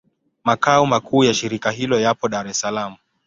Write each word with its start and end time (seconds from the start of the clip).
Makao 0.43 0.85
makuu 0.85 1.23
ya 1.23 1.33
shirika 1.33 1.71
hilo 1.71 1.99
yapo 1.99 2.27
Dar 2.29 2.47
es 2.47 2.59
Salaam. 2.59 2.95